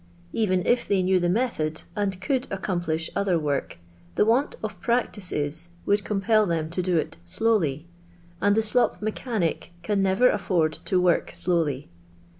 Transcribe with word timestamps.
Even 0.33 0.65
if 0.65 0.87
they 0.87 1.03
knew 1.03 1.19
the 1.19 1.29
method, 1.29 1.83
and 1.95 2.19
could 2.19 2.47
accomplish 2.49 3.11
other 3.15 3.37
work, 3.37 3.77
the 4.15 4.25
want 4.25 4.55
of 4.63 4.81
practice 4.81 5.69
would 5.85 6.03
compel 6.03 6.47
them 6.47 6.71
to 6.71 6.81
do 6.81 6.97
it 6.97 7.17
slowly, 7.23 7.85
and 8.41 8.55
the 8.57 8.63
slop 8.63 8.99
mechanic 8.99 9.73
can 9.83 10.01
never 10.01 10.31
alford 10.31 10.73
to 10.85 10.99
work 10.99 11.29
slowly. 11.29 11.87